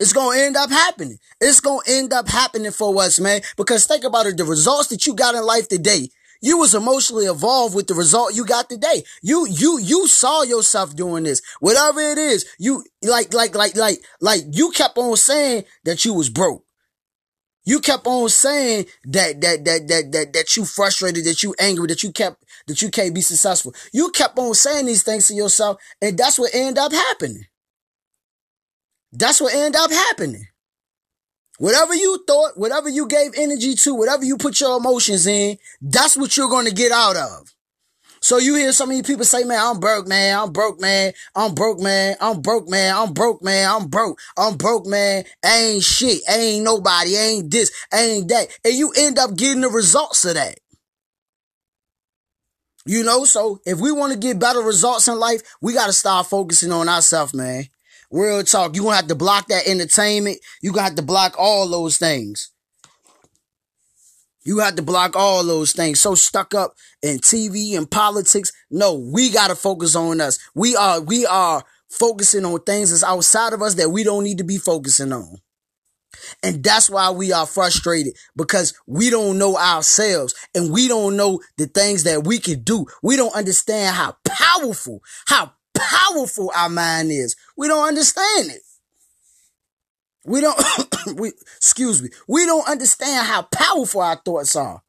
It's 0.00 0.14
going 0.14 0.38
to 0.38 0.44
end 0.44 0.56
up 0.56 0.70
happening. 0.70 1.18
It's 1.42 1.60
going 1.60 1.84
to 1.84 1.92
end 1.92 2.12
up 2.14 2.26
happening 2.26 2.72
for 2.72 2.98
us, 3.02 3.20
man. 3.20 3.42
Because 3.58 3.86
think 3.86 4.02
about 4.02 4.24
it. 4.24 4.38
The 4.38 4.44
results 4.44 4.88
that 4.88 5.06
you 5.06 5.14
got 5.14 5.34
in 5.34 5.44
life 5.44 5.68
today, 5.68 6.08
you 6.40 6.58
was 6.58 6.74
emotionally 6.74 7.26
involved 7.26 7.74
with 7.74 7.86
the 7.86 7.94
result 7.94 8.34
you 8.34 8.44
got 8.44 8.68
today. 8.68 9.02
You, 9.22 9.46
you, 9.48 9.78
you 9.78 10.06
saw 10.06 10.42
yourself 10.42 10.96
doing 10.96 11.24
this. 11.24 11.42
Whatever 11.60 12.00
it 12.00 12.18
is, 12.18 12.46
you, 12.58 12.84
like, 13.02 13.34
like, 13.34 13.54
like, 13.54 13.76
like, 13.76 14.02
like, 14.20 14.42
you 14.50 14.70
kept 14.70 14.96
on 14.96 15.16
saying 15.16 15.64
that 15.84 16.04
you 16.04 16.14
was 16.14 16.30
broke. 16.30 16.64
You 17.64 17.80
kept 17.80 18.06
on 18.06 18.28
saying 18.30 18.86
that, 19.04 19.40
that, 19.42 19.64
that, 19.64 19.88
that, 19.88 20.12
that, 20.12 20.32
that 20.32 20.56
you 20.56 20.64
frustrated, 20.64 21.24
that 21.24 21.42
you 21.42 21.54
angry, 21.60 21.86
that 21.88 22.02
you 22.02 22.10
kept, 22.10 22.42
that 22.66 22.80
you 22.80 22.90
can't 22.90 23.14
be 23.14 23.20
successful. 23.20 23.74
You 23.92 24.10
kept 24.10 24.38
on 24.38 24.54
saying 24.54 24.86
these 24.86 25.02
things 25.02 25.28
to 25.28 25.34
yourself 25.34 25.80
and 26.00 26.16
that's 26.16 26.38
what 26.38 26.54
ended 26.54 26.78
up 26.78 26.92
happening. 26.92 27.44
That's 29.12 29.40
what 29.40 29.54
ended 29.54 29.80
up 29.80 29.90
happening. 29.90 30.46
Whatever 31.60 31.94
you 31.94 32.24
thought, 32.26 32.52
whatever 32.56 32.88
you 32.88 33.06
gave 33.06 33.32
energy 33.36 33.74
to, 33.74 33.94
whatever 33.94 34.24
you 34.24 34.38
put 34.38 34.58
your 34.62 34.78
emotions 34.78 35.26
in, 35.26 35.58
that's 35.82 36.16
what 36.16 36.34
you're 36.34 36.48
going 36.48 36.64
to 36.64 36.72
get 36.72 36.90
out 36.90 37.16
of. 37.16 37.54
So 38.22 38.38
you 38.38 38.54
hear 38.54 38.72
so 38.72 38.86
many 38.86 39.02
people 39.02 39.26
say, 39.26 39.44
man, 39.44 39.60
I'm 39.62 39.78
broke, 39.78 40.08
man. 40.08 40.38
I'm 40.38 40.52
broke, 40.54 40.80
man. 40.80 41.12
I'm 41.36 41.52
broke, 41.52 41.78
man. 41.78 42.16
I'm 42.18 42.40
broke, 42.40 42.70
man. 42.70 42.96
I'm 42.96 43.12
broke, 43.12 43.42
man. 43.42 43.70
I'm 43.70 43.88
broke. 43.88 44.18
I'm 44.38 44.56
broke, 44.56 44.86
man. 44.86 45.24
ain't 45.44 45.82
shit. 45.82 46.22
ain't 46.30 46.64
nobody. 46.64 47.14
ain't 47.16 47.50
this. 47.50 47.70
ain't 47.92 48.28
that. 48.28 48.48
And 48.64 48.72
you 48.72 48.94
end 48.96 49.18
up 49.18 49.36
getting 49.36 49.60
the 49.60 49.68
results 49.68 50.24
of 50.24 50.36
that. 50.36 50.58
You 52.86 53.02
know, 53.02 53.26
so 53.26 53.60
if 53.66 53.78
we 53.78 53.92
want 53.92 54.14
to 54.14 54.18
get 54.18 54.38
better 54.38 54.60
results 54.60 55.08
in 55.08 55.18
life, 55.18 55.42
we 55.60 55.74
got 55.74 55.88
to 55.88 55.92
start 55.92 56.26
focusing 56.26 56.72
on 56.72 56.88
ourselves, 56.88 57.34
man. 57.34 57.64
Real 58.10 58.42
talk. 58.42 58.74
You're 58.74 58.84
going 58.84 58.92
to 58.92 58.96
have 58.96 59.08
to 59.08 59.14
block 59.14 59.48
that 59.48 59.66
entertainment. 59.66 60.38
You're 60.60 60.72
going 60.72 60.82
to 60.84 60.90
have 60.90 60.96
to 60.96 61.02
block 61.02 61.34
all 61.38 61.68
those 61.68 61.96
things. 61.96 62.50
You 64.42 64.58
have 64.60 64.76
to 64.76 64.82
block 64.82 65.14
all 65.16 65.44
those 65.44 65.72
things. 65.72 66.00
So 66.00 66.14
stuck 66.14 66.54
up 66.54 66.74
in 67.02 67.18
TV 67.18 67.76
and 67.76 67.90
politics. 67.90 68.52
No, 68.70 68.94
we 68.94 69.30
got 69.30 69.48
to 69.48 69.54
focus 69.54 69.94
on 69.94 70.20
us. 70.20 70.38
We 70.54 70.74
are, 70.74 71.00
we 71.00 71.26
are 71.26 71.62
focusing 71.90 72.44
on 72.44 72.60
things 72.62 72.90
that's 72.90 73.04
outside 73.04 73.52
of 73.52 73.62
us 73.62 73.74
that 73.74 73.90
we 73.90 74.02
don't 74.02 74.24
need 74.24 74.38
to 74.38 74.44
be 74.44 74.58
focusing 74.58 75.12
on. 75.12 75.38
And 76.42 76.62
that's 76.62 76.90
why 76.90 77.10
we 77.10 77.32
are 77.32 77.46
frustrated 77.46 78.14
because 78.36 78.74
we 78.86 79.10
don't 79.10 79.38
know 79.38 79.56
ourselves 79.56 80.34
and 80.54 80.72
we 80.72 80.88
don't 80.88 81.16
know 81.16 81.40
the 81.56 81.66
things 81.66 82.04
that 82.04 82.24
we 82.26 82.38
can 82.38 82.62
do. 82.62 82.86
We 83.02 83.16
don't 83.16 83.34
understand 83.34 83.94
how 83.94 84.16
powerful, 84.24 85.02
how 85.26 85.52
powerful 85.88 86.52
our 86.54 86.68
mind 86.68 87.10
is. 87.10 87.36
We 87.56 87.68
don't 87.68 87.86
understand 87.88 88.50
it. 88.50 88.62
We 90.24 90.40
don't, 90.40 90.58
we, 91.16 91.32
excuse 91.56 92.02
me. 92.02 92.10
We 92.28 92.46
don't 92.46 92.68
understand 92.68 93.26
how 93.26 93.42
powerful 93.42 94.02
our 94.02 94.16
thoughts 94.16 94.56
are. 94.56 94.82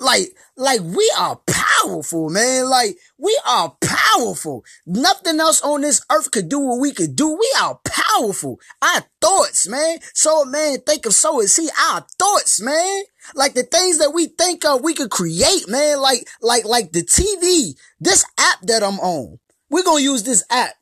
Like, 0.00 0.34
like 0.56 0.80
we 0.80 1.12
are 1.18 1.38
powerful, 1.46 2.30
man. 2.30 2.70
Like 2.70 2.96
we 3.18 3.38
are 3.46 3.76
powerful. 3.82 4.64
Nothing 4.86 5.38
else 5.40 5.60
on 5.60 5.82
this 5.82 6.00
earth 6.10 6.30
could 6.30 6.48
do 6.48 6.58
what 6.58 6.80
we 6.80 6.92
could 6.92 7.14
do. 7.14 7.28
We 7.28 7.54
are 7.60 7.78
powerful. 7.84 8.58
Our 8.80 9.02
thoughts, 9.20 9.68
man. 9.68 9.98
So 10.14 10.46
man, 10.46 10.78
think 10.80 11.04
of 11.04 11.12
so 11.12 11.42
is 11.42 11.54
he. 11.54 11.68
Our 11.90 12.06
thoughts, 12.18 12.62
man. 12.62 13.02
Like 13.34 13.52
the 13.52 13.62
things 13.62 13.98
that 13.98 14.12
we 14.14 14.26
think 14.26 14.64
of, 14.64 14.82
we 14.82 14.94
could 14.94 15.10
create, 15.10 15.68
man. 15.68 16.00
Like, 16.00 16.26
like, 16.40 16.64
like 16.64 16.92
the 16.92 17.02
TV, 17.02 17.74
this 18.00 18.24
app 18.38 18.62
that 18.62 18.82
I'm 18.82 18.98
on. 19.00 19.38
We're 19.70 19.84
going 19.84 20.04
to 20.04 20.10
use 20.10 20.22
this 20.24 20.44
app. 20.50 20.74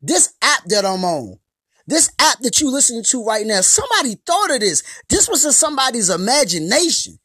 This 0.00 0.32
app 0.40 0.64
that 0.66 0.84
I'm 0.86 1.04
on. 1.04 1.38
This 1.86 2.10
app 2.18 2.38
that 2.40 2.60
you 2.60 2.70
listening 2.70 3.02
to 3.04 3.24
right 3.24 3.44
now. 3.44 3.60
Somebody 3.60 4.14
thought 4.24 4.52
of 4.52 4.60
this. 4.60 4.82
This 5.08 5.28
was 5.28 5.44
in 5.44 5.52
somebody's 5.52 6.08
imagination. 6.08 7.18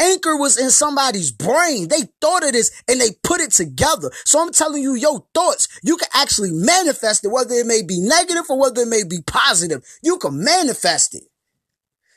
Anchor 0.00 0.36
was 0.38 0.58
in 0.58 0.70
somebody's 0.70 1.30
brain. 1.30 1.88
They 1.88 2.08
thought 2.22 2.42
of 2.42 2.52
this 2.52 2.70
and 2.88 2.98
they 2.98 3.10
put 3.22 3.42
it 3.42 3.50
together. 3.50 4.10
So 4.24 4.40
I'm 4.40 4.50
telling 4.50 4.82
you, 4.82 4.94
your 4.94 5.26
thoughts, 5.34 5.68
you 5.82 5.98
can 5.98 6.08
actually 6.14 6.52
manifest 6.52 7.24
it, 7.24 7.28
whether 7.28 7.54
it 7.54 7.66
may 7.66 7.82
be 7.82 8.00
negative 8.00 8.44
or 8.48 8.58
whether 8.58 8.80
it 8.80 8.88
may 8.88 9.04
be 9.04 9.20
positive. 9.26 9.84
You 10.02 10.16
can 10.16 10.42
manifest 10.42 11.14
it. 11.14 11.24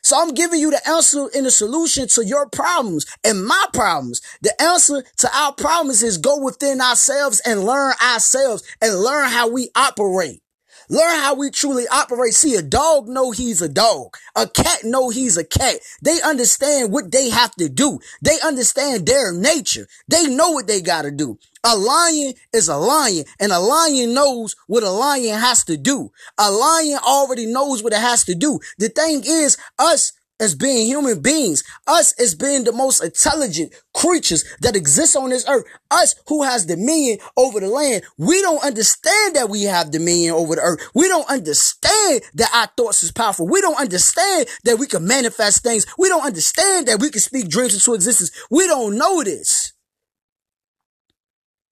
So 0.03 0.21
I'm 0.21 0.33
giving 0.33 0.59
you 0.59 0.69
the 0.69 0.87
answer 0.87 1.27
and 1.33 1.45
the 1.45 1.51
solution 1.51 2.07
to 2.09 2.25
your 2.25 2.47
problems 2.47 3.05
and 3.23 3.45
my 3.45 3.65
problems. 3.73 4.21
The 4.41 4.61
answer 4.61 5.03
to 5.19 5.29
our 5.35 5.53
problems 5.53 6.03
is 6.03 6.17
go 6.17 6.37
within 6.43 6.81
ourselves 6.81 7.41
and 7.45 7.63
learn 7.63 7.93
ourselves 8.03 8.63
and 8.81 8.99
learn 8.99 9.29
how 9.29 9.49
we 9.49 9.69
operate. 9.75 10.41
Learn 10.89 11.19
how 11.19 11.35
we 11.35 11.49
truly 11.49 11.87
operate. 11.87 12.33
See, 12.33 12.55
a 12.55 12.61
dog 12.61 13.07
know 13.07 13.31
he's 13.31 13.61
a 13.61 13.69
dog. 13.69 14.17
A 14.35 14.47
cat 14.47 14.83
know 14.83 15.09
he's 15.09 15.37
a 15.37 15.43
cat. 15.43 15.77
They 16.01 16.21
understand 16.21 16.91
what 16.91 17.11
they 17.11 17.29
have 17.29 17.55
to 17.55 17.69
do. 17.69 17.99
They 18.21 18.39
understand 18.43 19.05
their 19.05 19.31
nature. 19.31 19.87
They 20.07 20.27
know 20.27 20.51
what 20.51 20.67
they 20.67 20.81
gotta 20.81 21.11
do. 21.11 21.39
A 21.63 21.77
lion 21.77 22.33
is 22.51 22.67
a 22.67 22.75
lion 22.75 23.23
and 23.39 23.51
a 23.51 23.59
lion 23.59 24.13
knows 24.13 24.55
what 24.67 24.83
a 24.83 24.89
lion 24.89 25.39
has 25.39 25.63
to 25.65 25.77
do. 25.77 26.11
A 26.37 26.51
lion 26.51 26.99
already 27.05 27.45
knows 27.45 27.81
what 27.81 27.93
it 27.93 27.99
has 27.99 28.25
to 28.25 28.35
do. 28.35 28.59
The 28.77 28.89
thing 28.89 29.23
is, 29.25 29.57
us 29.79 30.11
as 30.43 30.55
being 30.55 30.85
human 30.87 31.21
beings, 31.21 31.63
us 31.87 32.13
as 32.19 32.35
being 32.35 32.65
the 32.65 32.73
most 32.73 33.01
intelligent 33.01 33.73
creatures 33.93 34.43
that 34.59 34.75
exist 34.75 35.15
on 35.15 35.29
this 35.29 35.47
earth, 35.47 35.63
us 35.89 36.15
who 36.27 36.43
has 36.43 36.65
dominion 36.65 37.17
over 37.37 37.61
the 37.61 37.67
land, 37.67 38.03
we 38.17 38.41
don't 38.41 38.63
understand 38.63 39.35
that 39.35 39.49
we 39.49 39.63
have 39.63 39.91
dominion 39.91 40.33
over 40.33 40.55
the 40.55 40.61
earth. 40.61 40.81
We 40.93 41.07
don't 41.07 41.29
understand 41.29 42.23
that 42.33 42.49
our 42.53 42.67
thoughts 42.75 43.03
is 43.03 43.11
powerful. 43.11 43.47
We 43.47 43.61
don't 43.61 43.79
understand 43.79 44.47
that 44.65 44.77
we 44.77 44.85
can 44.85 45.07
manifest 45.07 45.63
things. 45.63 45.85
We 45.97 46.09
don't 46.09 46.25
understand 46.25 46.87
that 46.87 46.99
we 46.99 47.09
can 47.09 47.21
speak 47.21 47.47
dreams 47.47 47.73
into 47.73 47.93
existence. 47.93 48.31
We 48.51 48.67
don't 48.67 48.97
know 48.97 49.23
this. 49.23 49.71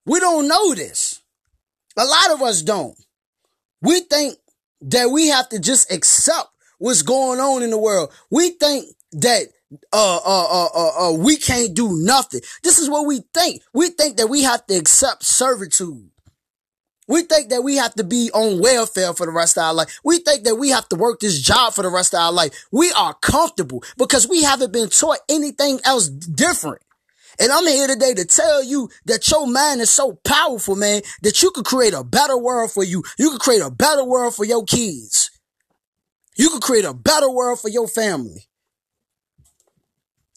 We 0.05 0.19
don't 0.19 0.47
know 0.47 0.73
this. 0.73 1.21
A 1.97 2.05
lot 2.05 2.31
of 2.31 2.41
us 2.41 2.61
don't. 2.61 2.97
We 3.81 3.99
think 4.01 4.37
that 4.81 5.09
we 5.11 5.27
have 5.27 5.49
to 5.49 5.59
just 5.59 5.91
accept 5.91 6.47
what's 6.81 7.03
going 7.03 7.39
on 7.39 7.61
in 7.61 7.69
the 7.69 7.77
world. 7.77 8.11
We 8.31 8.49
think 8.51 8.87
that 9.13 9.43
uh, 9.93 10.17
uh, 10.17 10.47
uh, 10.49 10.69
uh, 10.75 11.09
uh, 11.09 11.13
we 11.13 11.37
can't 11.37 11.75
do 11.75 11.95
nothing. 12.03 12.41
This 12.63 12.79
is 12.79 12.89
what 12.89 13.05
we 13.05 13.21
think. 13.33 13.61
We 13.73 13.89
think 13.89 14.17
that 14.17 14.27
we 14.27 14.43
have 14.43 14.65
to 14.65 14.75
accept 14.75 15.23
servitude. 15.23 16.09
We 17.07 17.23
think 17.23 17.49
that 17.49 17.63
we 17.63 17.75
have 17.75 17.93
to 17.95 18.03
be 18.03 18.31
on 18.33 18.59
welfare 18.61 19.13
for 19.13 19.25
the 19.25 19.31
rest 19.31 19.57
of 19.57 19.63
our 19.63 19.73
life. 19.73 19.99
We 20.03 20.19
think 20.19 20.43
that 20.45 20.55
we 20.55 20.69
have 20.69 20.87
to 20.89 20.95
work 20.95 21.19
this 21.19 21.39
job 21.39 21.73
for 21.73 21.83
the 21.83 21.89
rest 21.89 22.13
of 22.13 22.19
our 22.19 22.31
life. 22.31 22.65
We 22.71 22.91
are 22.93 23.13
comfortable 23.13 23.83
because 23.97 24.27
we 24.27 24.43
haven't 24.43 24.73
been 24.73 24.89
taught 24.89 25.19
anything 25.29 25.79
else 25.83 26.09
different. 26.09 26.81
And 27.39 27.51
I'm 27.51 27.67
here 27.67 27.87
today 27.87 28.13
to 28.15 28.25
tell 28.25 28.63
you 28.63 28.89
that 29.05 29.29
your 29.29 29.47
mind 29.47 29.81
is 29.81 29.91
so 29.91 30.13
powerful, 30.23 30.75
man, 30.75 31.01
that 31.21 31.41
you 31.43 31.51
could 31.51 31.65
create 31.65 31.93
a 31.93 32.03
better 32.03 32.37
world 32.37 32.71
for 32.71 32.83
you. 32.83 33.03
You 33.19 33.31
could 33.31 33.41
create 33.41 33.61
a 33.61 33.71
better 33.71 34.03
world 34.03 34.35
for 34.35 34.45
your 34.45 34.63
kids. 34.63 35.31
You 36.41 36.49
could 36.49 36.63
create 36.63 36.85
a 36.85 36.93
better 36.95 37.29
world 37.29 37.59
for 37.59 37.69
your 37.69 37.87
family. 37.87 38.47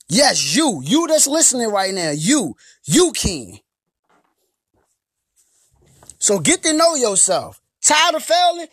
Yes, 0.06 0.54
you, 0.54 0.82
you 0.84 1.06
that's 1.06 1.26
listening 1.26 1.70
right 1.70 1.94
now, 1.94 2.10
you, 2.10 2.56
you 2.84 3.12
can. 3.12 3.54
So 6.18 6.40
get 6.40 6.62
to 6.64 6.74
know 6.74 6.94
yourself. 6.94 7.58
Tired 7.82 8.16
of 8.16 8.22
failing? 8.22 8.66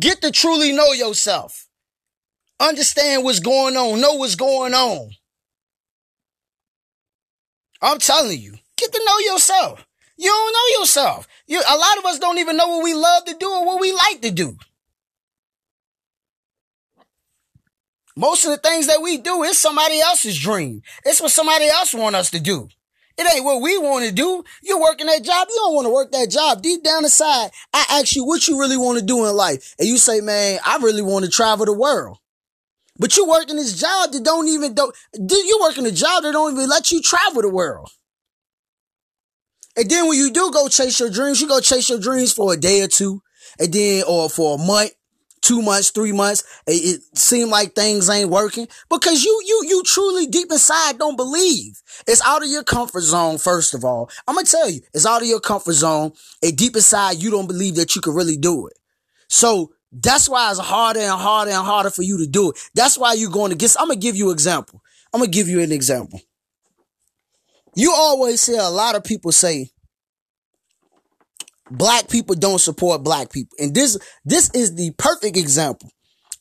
Get 0.00 0.22
to 0.22 0.30
truly 0.30 0.72
know 0.72 0.92
yourself. 0.92 1.68
Understand 2.58 3.22
what's 3.22 3.40
going 3.40 3.76
on. 3.76 4.00
Know 4.00 4.14
what's 4.14 4.34
going 4.34 4.72
on. 4.72 5.10
I'm 7.82 7.98
telling 7.98 8.40
you, 8.40 8.54
get 8.78 8.94
to 8.94 9.02
know 9.06 9.18
yourself. 9.30 9.86
You 10.16 10.30
don't 10.30 10.52
know 10.54 10.80
yourself. 10.80 11.28
You, 11.46 11.60
a 11.60 11.76
lot 11.76 11.98
of 11.98 12.06
us 12.06 12.18
don't 12.18 12.38
even 12.38 12.56
know 12.56 12.68
what 12.68 12.82
we 12.82 12.94
love 12.94 13.26
to 13.26 13.34
do 13.34 13.50
or 13.50 13.66
what 13.66 13.78
we 13.78 13.92
like 13.92 14.22
to 14.22 14.30
do. 14.30 14.56
Most 18.18 18.44
of 18.44 18.50
the 18.50 18.56
things 18.56 18.88
that 18.88 19.00
we 19.00 19.18
do 19.18 19.44
is 19.44 19.56
somebody 19.56 20.00
else's 20.00 20.36
dream. 20.36 20.82
It's 21.04 21.20
what 21.20 21.30
somebody 21.30 21.68
else 21.68 21.94
want 21.94 22.16
us 22.16 22.32
to 22.32 22.40
do. 22.40 22.68
It 23.16 23.32
ain't 23.32 23.44
what 23.44 23.62
we 23.62 23.78
want 23.78 24.06
to 24.06 24.12
do. 24.12 24.42
You're 24.60 24.80
working 24.80 25.06
that 25.06 25.22
job. 25.22 25.46
You 25.48 25.54
don't 25.54 25.74
want 25.74 25.84
to 25.86 25.94
work 25.94 26.10
that 26.10 26.28
job. 26.28 26.60
Deep 26.60 26.82
down 26.82 27.04
inside, 27.04 27.50
I 27.72 27.84
ask 27.90 28.16
you 28.16 28.26
what 28.26 28.48
you 28.48 28.58
really 28.58 28.76
want 28.76 28.98
to 28.98 29.04
do 29.04 29.24
in 29.24 29.36
life. 29.36 29.76
And 29.78 29.86
you 29.86 29.98
say, 29.98 30.20
man, 30.20 30.58
I 30.66 30.78
really 30.78 31.00
want 31.00 31.26
to 31.26 31.30
travel 31.30 31.64
the 31.64 31.72
world. 31.72 32.18
But 32.98 33.16
you 33.16 33.24
working 33.24 33.54
this 33.54 33.78
job 33.80 34.10
that 34.10 34.24
don't 34.24 34.48
even, 34.48 34.74
do 34.74 35.36
you 35.36 35.60
working 35.62 35.86
a 35.86 35.92
job 35.92 36.24
that 36.24 36.32
don't 36.32 36.54
even 36.54 36.68
let 36.68 36.90
you 36.90 37.00
travel 37.00 37.42
the 37.42 37.48
world. 37.48 37.88
And 39.76 39.88
then 39.88 40.08
when 40.08 40.18
you 40.18 40.32
do 40.32 40.50
go 40.50 40.66
chase 40.66 40.98
your 40.98 41.10
dreams, 41.10 41.40
you 41.40 41.46
go 41.46 41.60
chase 41.60 41.88
your 41.88 42.00
dreams 42.00 42.32
for 42.32 42.52
a 42.52 42.56
day 42.56 42.82
or 42.82 42.88
two, 42.88 43.22
and 43.60 43.72
then, 43.72 44.02
or 44.08 44.28
for 44.28 44.56
a 44.56 44.58
month, 44.58 44.90
two 45.48 45.62
months, 45.62 45.90
three 45.90 46.12
months, 46.12 46.44
it, 46.66 47.00
it 47.00 47.18
seemed 47.18 47.50
like 47.50 47.74
things 47.74 48.10
ain't 48.10 48.28
working 48.28 48.68
because 48.90 49.24
you, 49.24 49.42
you, 49.46 49.62
you 49.66 49.82
truly 49.82 50.26
deep 50.26 50.52
inside 50.52 50.98
don't 50.98 51.16
believe. 51.16 51.80
It's 52.06 52.22
out 52.24 52.42
of 52.42 52.50
your 52.50 52.62
comfort 52.62 53.00
zone, 53.00 53.38
first 53.38 53.72
of 53.72 53.82
all. 53.82 54.10
I'm 54.26 54.34
going 54.34 54.44
to 54.44 54.50
tell 54.50 54.68
you, 54.68 54.80
it's 54.92 55.06
out 55.06 55.22
of 55.22 55.28
your 55.28 55.40
comfort 55.40 55.72
zone. 55.72 56.12
And 56.42 56.56
deep 56.56 56.76
inside, 56.76 57.22
you 57.22 57.30
don't 57.30 57.46
believe 57.46 57.76
that 57.76 57.96
you 57.96 58.02
can 58.02 58.14
really 58.14 58.36
do 58.36 58.66
it. 58.66 58.74
So 59.28 59.72
that's 59.90 60.28
why 60.28 60.50
it's 60.50 60.60
harder 60.60 61.00
and 61.00 61.18
harder 61.18 61.50
and 61.50 61.64
harder 61.64 61.90
for 61.90 62.02
you 62.02 62.18
to 62.18 62.26
do 62.26 62.50
it. 62.50 62.58
That's 62.74 62.98
why 62.98 63.14
you're 63.14 63.30
going 63.30 63.50
to 63.50 63.56
get, 63.56 63.74
I'm 63.78 63.88
going 63.88 63.98
to 63.98 64.06
give 64.06 64.16
you 64.16 64.26
an 64.26 64.34
example. 64.34 64.82
I'm 65.14 65.20
going 65.20 65.30
to 65.30 65.34
give 65.36 65.48
you 65.48 65.60
an 65.60 65.72
example. 65.72 66.20
You 67.74 67.92
always 67.94 68.44
hear 68.44 68.60
a 68.60 68.68
lot 68.68 68.96
of 68.96 69.04
people 69.04 69.32
say, 69.32 69.70
black 71.70 72.08
people 72.08 72.34
don't 72.34 72.60
support 72.60 73.02
black 73.02 73.30
people. 73.30 73.56
And 73.58 73.74
this, 73.74 73.98
this 74.24 74.50
is 74.50 74.74
the 74.74 74.92
perfect 74.98 75.36
example. 75.36 75.90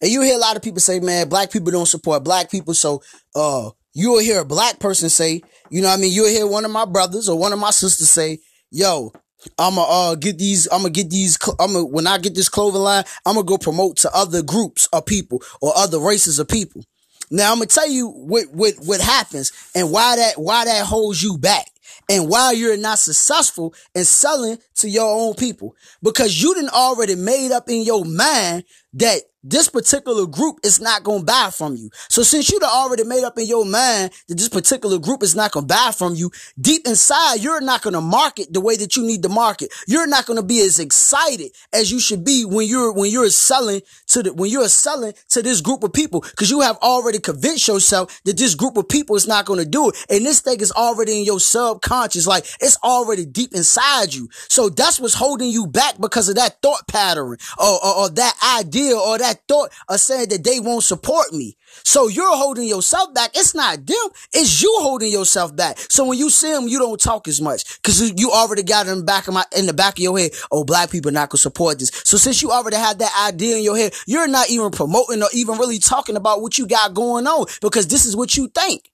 And 0.01 0.11
you 0.11 0.21
hear 0.21 0.35
a 0.35 0.39
lot 0.39 0.55
of 0.55 0.61
people 0.61 0.79
say, 0.79 0.99
man, 0.99 1.29
black 1.29 1.51
people 1.51 1.71
don't 1.71 1.87
support 1.87 2.23
black 2.23 2.51
people. 2.51 2.73
So, 2.73 3.01
uh, 3.35 3.71
you'll 3.93 4.19
hear 4.19 4.41
a 4.41 4.45
black 4.45 4.79
person 4.79 5.09
say, 5.09 5.41
you 5.69 5.81
know 5.81 5.89
I 5.89 5.97
mean? 5.97 6.13
You'll 6.13 6.27
hear 6.27 6.45
one 6.47 6.65
of 6.65 6.71
my 6.71 6.85
brothers 6.85 7.27
or 7.27 7.37
one 7.37 7.51
of 7.51 7.59
my 7.59 7.71
sisters 7.71 8.09
say, 8.09 8.39
yo, 8.69 9.11
I'ma 9.57 9.85
uh 9.87 10.15
get 10.15 10.37
these. 10.37 10.67
I'ma 10.71 10.89
get 10.89 11.09
these. 11.09 11.37
I'ma 11.59 11.83
when 11.83 12.07
I 12.07 12.17
get 12.17 12.35
this 12.35 12.49
clothing 12.49 12.81
line, 12.81 13.03
I'ma 13.25 13.41
go 13.41 13.57
promote 13.57 13.97
to 13.97 14.13
other 14.15 14.41
groups 14.41 14.87
of 14.93 15.05
people 15.05 15.41
or 15.61 15.73
other 15.75 15.99
races 15.99 16.39
of 16.39 16.47
people. 16.47 16.83
Now 17.29 17.51
I'm 17.51 17.57
gonna 17.57 17.67
tell 17.67 17.89
you 17.89 18.09
what 18.09 18.45
what 18.51 18.75
what 18.85 19.01
happens 19.01 19.51
and 19.75 19.91
why 19.91 20.15
that 20.15 20.39
why 20.39 20.65
that 20.65 20.85
holds 20.85 21.21
you 21.21 21.37
back 21.37 21.69
and 22.09 22.29
why 22.29 22.51
you're 22.51 22.77
not 22.77 22.99
successful 22.99 23.73
in 23.95 24.03
selling 24.03 24.57
to 24.75 24.89
your 24.89 25.07
own 25.07 25.33
people. 25.35 25.75
Because 26.01 26.41
you 26.41 26.53
didn't 26.53 26.73
already 26.73 27.15
made 27.15 27.51
up 27.51 27.69
in 27.69 27.81
your 27.83 28.05
mind 28.05 28.63
that 28.93 29.21
this 29.49 29.69
particular 29.69 30.25
group 30.25 30.59
is 30.63 30.81
not 30.81 31.03
going 31.03 31.19
to 31.19 31.25
buy 31.25 31.49
from 31.51 31.75
you. 31.75 31.89
So 32.09 32.23
since 32.23 32.49
you'd 32.51 32.63
already 32.63 33.03
made 33.03 33.23
up 33.23 33.37
in 33.37 33.45
your 33.45 33.65
mind 33.65 34.11
that 34.27 34.37
this 34.37 34.49
particular 34.49 34.99
group 34.99 35.23
is 35.23 35.35
not 35.35 35.51
going 35.51 35.67
to 35.67 35.73
buy 35.73 35.91
from 35.95 36.15
you, 36.15 36.31
deep 36.59 36.85
inside, 36.85 37.35
you're 37.35 37.61
not 37.61 37.81
going 37.81 37.93
to 37.93 38.01
market 38.01 38.51
the 38.51 38.61
way 38.61 38.75
that 38.75 38.95
you 38.95 39.05
need 39.05 39.23
to 39.23 39.29
market. 39.29 39.73
You're 39.87 40.07
not 40.07 40.25
going 40.25 40.37
to 40.37 40.45
be 40.45 40.59
as 40.61 40.79
excited 40.79 41.51
as 41.71 41.91
you 41.91 41.99
should 41.99 42.25
be 42.25 42.43
when 42.45 42.67
you're, 42.67 42.93
when 42.93 43.11
you're 43.11 43.29
selling 43.29 43.81
to 44.07 44.23
the, 44.23 44.33
when 44.33 44.51
you're 44.51 44.67
selling 44.67 45.13
to 45.29 45.41
this 45.41 45.61
group 45.61 45.83
of 45.83 45.93
people 45.93 46.21
because 46.21 46.49
you 46.49 46.61
have 46.61 46.77
already 46.77 47.19
convinced 47.19 47.67
yourself 47.67 48.21
that 48.23 48.37
this 48.37 48.55
group 48.55 48.77
of 48.77 48.89
people 48.89 49.15
is 49.15 49.27
not 49.27 49.45
going 49.45 49.59
to 49.59 49.69
do 49.69 49.89
it. 49.89 50.05
And 50.09 50.25
this 50.25 50.41
thing 50.41 50.59
is 50.59 50.71
already 50.71 51.19
in 51.19 51.25
your 51.25 51.39
subconscious. 51.39 52.27
Like 52.27 52.45
it's 52.59 52.77
already 52.83 53.25
deep 53.25 53.53
inside 53.53 54.13
you. 54.13 54.29
So 54.49 54.69
that's 54.69 54.99
what's 54.99 55.13
holding 55.13 55.49
you 55.49 55.67
back 55.67 55.99
because 55.99 56.29
of 56.29 56.35
that 56.35 56.61
thought 56.61 56.87
pattern 56.87 57.37
or, 57.57 57.85
or, 57.85 57.95
or 57.95 58.09
that 58.09 58.59
idea 58.59 58.97
or 58.97 59.17
that 59.17 59.36
thought 59.47 59.71
of 59.89 59.99
saying 59.99 60.29
that 60.29 60.43
they 60.43 60.59
won't 60.59 60.83
support 60.83 61.33
me. 61.33 61.57
So 61.83 62.07
you're 62.07 62.35
holding 62.35 62.67
yourself 62.67 63.13
back. 63.13 63.31
It's 63.35 63.53
not 63.53 63.85
them. 63.85 63.97
It's 64.33 64.61
you 64.61 64.75
holding 64.81 65.11
yourself 65.11 65.55
back. 65.55 65.77
So 65.89 66.05
when 66.05 66.17
you 66.17 66.29
see 66.29 66.51
them, 66.51 66.67
you 66.67 66.79
don't 66.79 66.99
talk 66.99 67.27
as 67.27 67.41
much 67.41 67.81
because 67.81 68.13
you 68.19 68.31
already 68.31 68.63
got 68.63 68.87
in 68.87 68.99
the 68.99 69.03
back 69.03 69.27
of 69.27 69.33
my, 69.33 69.43
in 69.55 69.65
the 69.65 69.73
back 69.73 69.95
of 69.95 69.99
your 69.99 70.17
head. 70.17 70.31
Oh, 70.51 70.63
black 70.63 70.89
people 70.89 71.11
not 71.11 71.29
gonna 71.29 71.39
support 71.39 71.79
this. 71.79 71.91
So 72.03 72.17
since 72.17 72.41
you 72.41 72.51
already 72.51 72.77
had 72.77 72.99
that 72.99 73.27
idea 73.27 73.57
in 73.57 73.63
your 73.63 73.77
head, 73.77 73.93
you're 74.05 74.27
not 74.27 74.49
even 74.49 74.71
promoting 74.71 75.21
or 75.21 75.29
even 75.33 75.57
really 75.57 75.79
talking 75.79 76.15
about 76.15 76.41
what 76.41 76.57
you 76.57 76.67
got 76.67 76.93
going 76.93 77.27
on 77.27 77.45
because 77.61 77.87
this 77.87 78.05
is 78.05 78.15
what 78.15 78.35
you 78.35 78.47
think. 78.49 78.91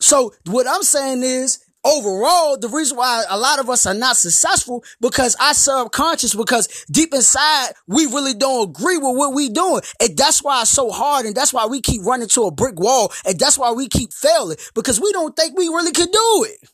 So 0.00 0.32
what 0.46 0.66
I'm 0.68 0.82
saying 0.82 1.22
is 1.22 1.64
overall, 1.84 2.56
the 2.58 2.68
reason 2.68 2.96
why 2.96 3.24
a 3.28 3.38
lot 3.38 3.58
of 3.58 3.68
us 3.68 3.86
are 3.86 3.94
not 3.94 4.16
successful 4.16 4.84
because 5.00 5.34
our 5.36 5.54
subconscious, 5.54 6.34
because 6.34 6.84
deep 6.90 7.12
inside, 7.14 7.72
we 7.86 8.06
really 8.06 8.34
don't 8.34 8.70
agree 8.70 8.98
with 8.98 9.16
what 9.16 9.34
we 9.34 9.48
doing. 9.48 9.82
And 10.00 10.16
that's 10.16 10.42
why 10.42 10.62
it's 10.62 10.70
so 10.70 10.90
hard. 10.90 11.26
And 11.26 11.34
that's 11.34 11.52
why 11.52 11.66
we 11.66 11.80
keep 11.80 12.02
running 12.02 12.28
to 12.28 12.44
a 12.44 12.50
brick 12.50 12.78
wall. 12.78 13.12
And 13.26 13.38
that's 13.38 13.58
why 13.58 13.72
we 13.72 13.88
keep 13.88 14.12
failing 14.12 14.56
because 14.74 15.00
we 15.00 15.12
don't 15.12 15.36
think 15.36 15.56
we 15.56 15.68
really 15.68 15.92
could 15.92 16.12
do 16.12 16.46
it. 16.48 16.68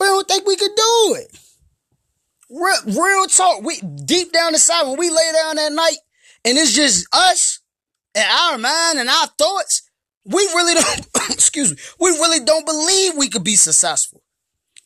We 0.00 0.06
don't 0.06 0.26
think 0.26 0.46
we 0.46 0.56
could 0.56 0.74
do 0.74 1.16
it. 1.20 1.38
Real, 2.50 3.02
real 3.02 3.26
talk. 3.26 3.62
We 3.62 3.80
deep 4.04 4.32
down 4.32 4.52
inside 4.52 4.86
when 4.86 4.98
we 4.98 5.08
lay 5.08 5.32
down 5.32 5.58
at 5.58 5.72
night 5.72 5.96
and 6.44 6.58
it's 6.58 6.72
just 6.72 7.06
us 7.12 7.60
and 8.14 8.28
our 8.30 8.58
mind 8.58 8.98
and 8.98 9.08
our 9.08 9.26
thoughts 9.38 9.88
we 10.24 10.42
really 10.54 10.74
don't, 10.74 11.08
excuse 11.30 11.70
me, 11.70 11.76
we 11.98 12.10
really 12.10 12.44
don't 12.44 12.66
believe 12.66 13.16
we 13.16 13.28
could 13.28 13.44
be 13.44 13.56
successful. 13.56 14.22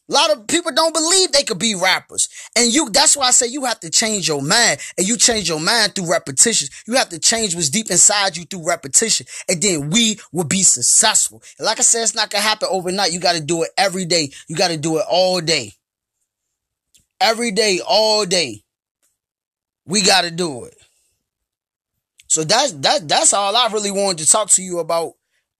A 0.09 0.12
lot 0.12 0.31
of 0.31 0.47
people 0.47 0.71
don't 0.73 0.95
believe 0.95 1.33
they 1.33 1.43
could 1.43 1.59
be 1.59 1.75
rappers. 1.75 2.28
And 2.55 2.73
you, 2.73 2.88
that's 2.90 3.16
why 3.16 3.26
I 3.26 3.31
say 3.33 3.49
you 3.49 3.64
have 3.64 3.81
to 3.81 3.90
change 3.90 4.28
your 4.28 4.40
mind 4.40 4.78
and 4.97 5.07
you 5.07 5.16
change 5.16 5.49
your 5.49 5.59
mind 5.59 5.95
through 5.95 6.11
repetition. 6.11 6.69
You 6.87 6.95
have 6.95 7.09
to 7.09 7.19
change 7.19 7.57
what's 7.57 7.71
deep 7.71 7.90
inside 7.90 8.37
you 8.37 8.45
through 8.45 8.66
repetition. 8.69 9.26
And 9.49 9.61
then 9.61 9.90
we 9.90 10.21
will 10.31 10.45
be 10.45 10.62
successful. 10.62 11.43
And 11.59 11.66
like 11.66 11.81
I 11.81 11.83
said, 11.83 12.05
it's 12.05 12.14
not 12.14 12.31
to 12.31 12.37
happen 12.38 12.69
overnight. 12.71 13.12
You 13.12 13.19
got 13.19 13.35
to 13.35 13.40
do 13.40 13.64
it 13.64 13.71
every 13.76 14.05
day. 14.05 14.31
You 14.49 14.55
got 14.55 14.69
to 14.69 14.76
do 14.76 14.99
it 14.99 15.05
all 15.11 15.40
day. 15.40 15.73
Every 17.21 17.50
day, 17.50 17.81
all 17.85 18.26
day. 18.26 18.62
We 19.87 20.02
got 20.02 20.23
to 20.23 20.31
do 20.31 20.66
it. 20.66 20.76
So 22.28 22.45
that's, 22.45 22.73
that, 22.73 23.09
that's 23.09 23.33
all 23.33 23.57
I 23.57 23.69
really 23.73 23.90
wanted 23.90 24.25
to 24.25 24.31
talk 24.31 24.50
to 24.50 24.62
you 24.62 24.78
about 24.78 25.14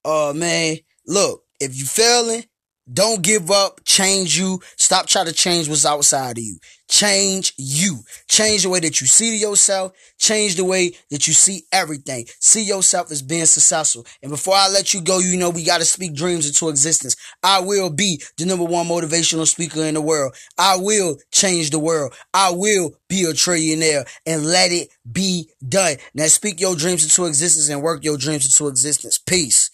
uh 0.07 0.33
man, 0.35 0.79
look, 1.07 1.43
if 1.61 1.79
you 1.79 1.85
failing, 1.85 2.45
Don't 2.93 3.21
give 3.23 3.51
up. 3.51 3.81
Change 3.85 4.39
you. 4.39 4.61
Stop 4.77 5.07
trying 5.07 5.27
to 5.27 5.33
change 5.33 5.69
what's 5.69 5.85
outside 5.85 6.39
of 6.39 6.45
you. 6.45 6.59
Change 6.89 7.53
you. 7.59 7.99
Change 8.29 8.63
the 8.63 8.69
way 8.69 8.79
that 8.79 9.01
you 9.01 9.09
see 9.09 9.37
yourself. 9.37 9.91
Change 10.19 10.55
the 10.55 10.65
way 10.65 10.93
that 11.11 11.27
you 11.27 11.33
see 11.33 11.63
everything. 11.73 12.27
See 12.39 12.63
yourself 12.63 13.11
as 13.11 13.23
being 13.23 13.47
successful. 13.47 14.07
And 14.23 14.31
before 14.31 14.55
I 14.55 14.69
let 14.69 14.95
you 14.95 15.01
go, 15.01 15.19
you 15.19 15.37
know 15.37 15.51
we 15.51 15.65
got 15.65 15.79
to 15.79 15.85
speak 15.85 16.15
dreams 16.15 16.47
into 16.47 16.69
existence. 16.69 17.17
I 17.43 17.59
will 17.59 17.91
be 17.91 18.23
the 18.39 18.47
number 18.47 18.65
one 18.65 18.87
motivational 18.87 19.49
speaker 19.49 19.83
in 19.83 19.95
the 19.95 20.01
world. 20.01 20.37
I 20.57 20.77
will 20.77 21.19
change 21.33 21.71
the 21.71 21.81
world. 21.81 22.15
I 22.33 22.51
will 22.53 22.95
be 23.09 23.25
a 23.25 23.33
trillionaire 23.33 24.07
and 24.25 24.47
let 24.47 24.71
it 24.71 24.91
be 25.11 25.51
done. 25.69 25.97
Now 26.15 26.27
speak 26.29 26.61
your 26.61 26.77
dreams 26.77 27.03
into 27.03 27.27
existence 27.27 27.69
and 27.69 27.83
work 27.83 28.05
your 28.05 28.17
dreams 28.17 28.45
into 28.45 28.69
existence. 28.69 29.19
Peace. 29.19 29.71